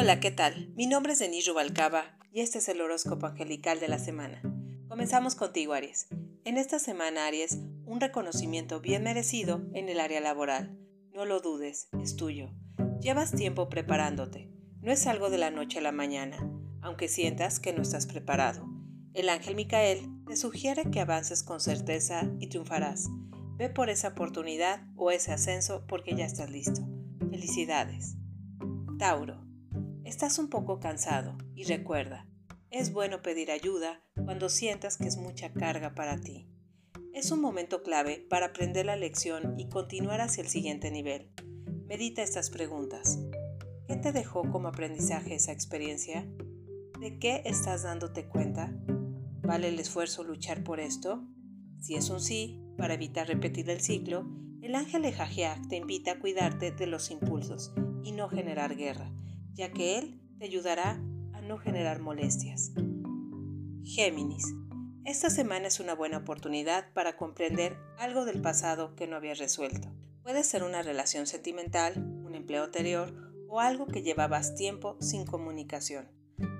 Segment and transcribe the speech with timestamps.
[0.00, 0.72] Hola, ¿qué tal?
[0.76, 4.40] Mi nombre es Denis Rubalcaba y este es el horóscopo angelical de la semana.
[4.88, 6.06] Comenzamos contigo, Aries.
[6.44, 10.78] En esta semana, Aries, un reconocimiento bien merecido en el área laboral.
[11.12, 12.52] No lo dudes, es tuyo.
[13.00, 14.48] Llevas tiempo preparándote.
[14.82, 16.48] No es algo de la noche a la mañana,
[16.80, 18.68] aunque sientas que no estás preparado.
[19.14, 23.08] El ángel Micael te sugiere que avances con certeza y triunfarás.
[23.56, 26.86] Ve por esa oportunidad o ese ascenso porque ya estás listo.
[27.32, 28.14] Felicidades.
[29.00, 29.47] Tauro.
[30.08, 32.26] Estás un poco cansado y recuerda,
[32.70, 36.48] es bueno pedir ayuda cuando sientas que es mucha carga para ti.
[37.12, 41.30] Es un momento clave para aprender la lección y continuar hacia el siguiente nivel.
[41.88, 43.18] Medita estas preguntas.
[43.86, 46.26] ¿Qué te dejó como aprendizaje esa experiencia?
[46.98, 48.72] ¿De qué estás dándote cuenta?
[49.42, 51.22] ¿Vale el esfuerzo luchar por esto?
[51.82, 54.26] Si es un sí, para evitar repetir el ciclo,
[54.62, 55.14] el ángel de
[55.68, 59.12] te invita a cuidarte de los impulsos y no generar guerra
[59.58, 62.70] ya que Él te ayudará a no generar molestias.
[63.82, 64.44] Géminis.
[65.04, 69.88] Esta semana es una buena oportunidad para comprender algo del pasado que no habías resuelto.
[70.22, 73.12] Puede ser una relación sentimental, un empleo anterior
[73.48, 76.08] o algo que llevabas tiempo sin comunicación.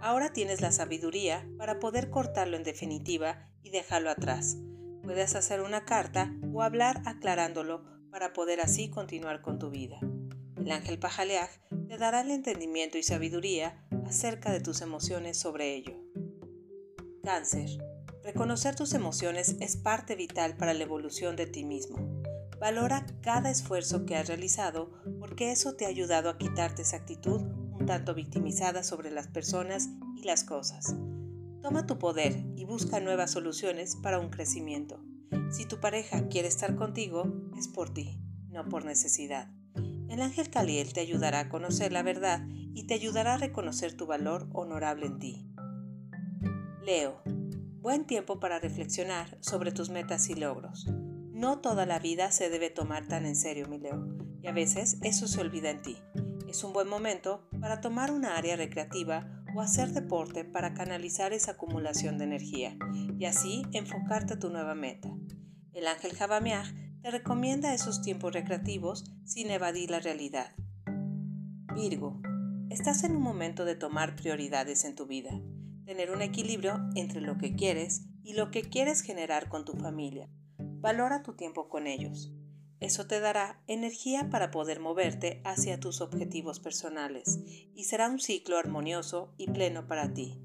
[0.00, 4.56] Ahora tienes la sabiduría para poder cortarlo en definitiva y dejarlo atrás.
[5.02, 9.98] Puedes hacer una carta o hablar aclarándolo para poder así continuar con tu vida.
[10.56, 11.50] El ángel Pajaleaj
[11.88, 15.94] te dará el entendimiento y sabiduría acerca de tus emociones sobre ello.
[17.22, 17.70] Cáncer.
[18.22, 22.22] Reconocer tus emociones es parte vital para la evolución de ti mismo.
[22.58, 27.40] Valora cada esfuerzo que has realizado porque eso te ha ayudado a quitarte esa actitud
[27.40, 30.94] un tanto victimizada sobre las personas y las cosas.
[31.60, 35.02] Toma tu poder y busca nuevas soluciones para un crecimiento.
[35.50, 39.53] Si tu pareja quiere estar contigo, es por ti, no por necesidad.
[40.14, 44.06] El ángel Caliel te ayudará a conocer la verdad y te ayudará a reconocer tu
[44.06, 45.44] valor honorable en ti.
[46.84, 47.20] Leo,
[47.80, 50.86] buen tiempo para reflexionar sobre tus metas y logros.
[51.32, 54.06] No toda la vida se debe tomar tan en serio, mi Leo,
[54.40, 55.96] y a veces eso se olvida en ti.
[56.48, 61.52] Es un buen momento para tomar una área recreativa o hacer deporte para canalizar esa
[61.52, 62.78] acumulación de energía
[63.18, 65.10] y así enfocarte a tu nueva meta.
[65.72, 70.54] El ángel Javameaj te recomienda esos tiempos recreativos sin evadir la realidad.
[71.74, 72.18] Virgo,
[72.70, 75.38] estás en un momento de tomar prioridades en tu vida,
[75.84, 80.30] tener un equilibrio entre lo que quieres y lo que quieres generar con tu familia.
[80.56, 82.32] Valora tu tiempo con ellos.
[82.80, 87.38] Eso te dará energía para poder moverte hacia tus objetivos personales
[87.74, 90.40] y será un ciclo armonioso y pleno para ti.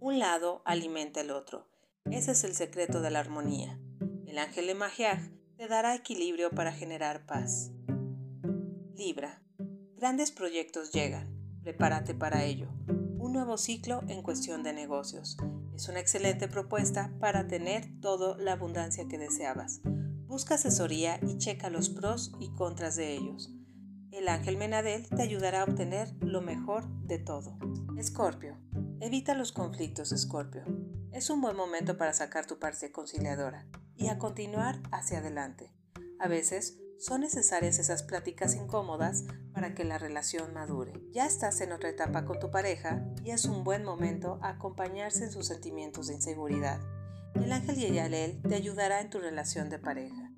[0.00, 1.68] Un lado alimenta el otro.
[2.10, 3.78] Ese es el secreto de la armonía.
[4.26, 5.30] El ángel de Magiaj
[5.62, 7.70] te dará equilibrio para generar paz.
[8.96, 9.40] Libra.
[9.96, 11.38] Grandes proyectos llegan.
[11.62, 12.66] Prepárate para ello.
[12.88, 15.36] Un nuevo ciclo en cuestión de negocios.
[15.72, 19.82] Es una excelente propuesta para tener toda la abundancia que deseabas.
[20.26, 23.54] Busca asesoría y checa los pros y contras de ellos.
[24.10, 27.56] El ángel Menadel te ayudará a obtener lo mejor de todo.
[27.96, 28.58] Escorpio.
[28.98, 30.64] Evita los conflictos, Escorpio.
[31.12, 33.64] Es un buen momento para sacar tu parte conciliadora
[34.02, 35.70] y a continuar hacia adelante.
[36.18, 39.24] A veces son necesarias esas pláticas incómodas
[39.54, 40.92] para que la relación madure.
[41.12, 45.30] Ya estás en otra etapa con tu pareja y es un buen momento acompañarse en
[45.30, 46.80] sus sentimientos de inseguridad.
[47.36, 50.32] El ángel Yeyalel te ayudará en tu relación de pareja.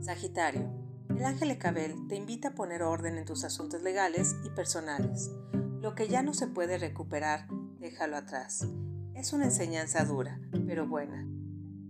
[0.00, 0.70] Sagitario.
[1.10, 5.32] El ángel Ecabel te invita a poner orden en tus asuntos legales y personales.
[5.80, 7.48] Lo que ya no se puede recuperar,
[7.80, 8.68] déjalo atrás.
[9.14, 11.26] Es una enseñanza dura, pero buena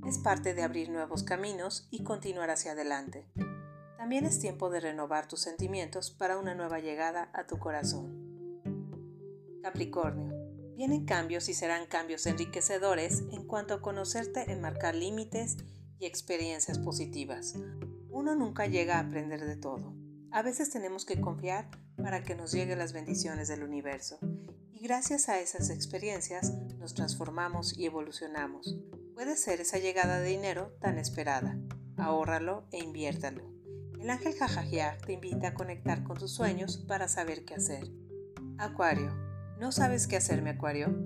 [0.07, 3.27] es parte de abrir nuevos caminos y continuar hacia adelante.
[3.97, 8.63] También es tiempo de renovar tus sentimientos para una nueva llegada a tu corazón.
[9.63, 10.35] Capricornio.
[10.77, 15.57] Vienen cambios y serán cambios enriquecedores en cuanto a conocerte en marcar límites
[15.99, 17.55] y experiencias positivas.
[18.09, 19.93] Uno nunca llega a aprender de todo.
[20.31, 24.19] A veces tenemos que confiar para que nos lleguen las bendiciones del universo.
[24.73, 28.79] Y gracias a esas experiencias nos transformamos y evolucionamos
[29.19, 31.59] puede ser esa llegada de dinero tan esperada.
[31.97, 33.53] Ahórralo e inviértalo.
[34.01, 37.91] El ángel Jajajia te invita a conectar con tus sueños para saber qué hacer.
[38.59, 39.13] Acuario.
[39.59, 40.97] ¿No sabes qué hacer, mi Acuario?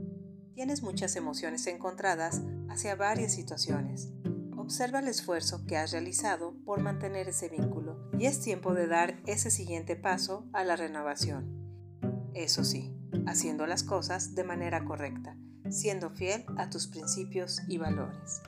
[0.52, 4.10] Tienes muchas emociones encontradas hacia varias situaciones.
[4.58, 9.22] Observa el esfuerzo que has realizado por mantener ese vínculo y es tiempo de dar
[9.26, 11.96] ese siguiente paso a la renovación.
[12.34, 12.94] Eso sí,
[13.26, 15.38] haciendo las cosas de manera correcta
[15.72, 18.42] siendo fiel a tus principios y valores.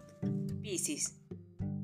[0.63, 1.15] Piscis.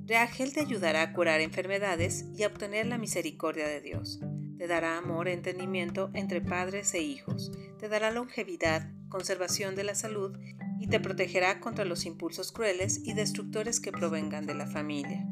[0.06, 4.20] Reagel te ayudará a curar enfermedades y a obtener la misericordia de Dios.
[4.58, 7.52] Te dará amor e entendimiento entre padres e hijos.
[7.78, 10.37] te dará longevidad, conservación de la salud
[10.81, 15.26] y te protegerá contra los impulsos crueles y destructores que provengan de la familia.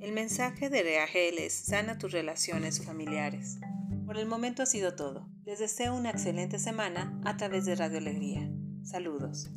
[0.00, 3.58] El mensaje de Reagel es sana tus relaciones familiares.
[4.06, 5.28] Por el momento ha sido todo.
[5.44, 8.50] Les deseo una excelente semana a través de Radio Alegría.
[8.84, 9.48] Saludos.